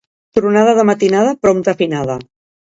[0.37, 2.19] Tronada de matinada, prompte finada.